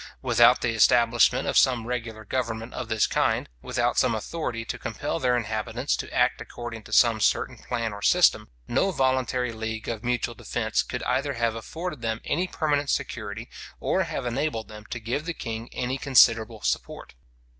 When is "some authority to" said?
3.99-4.79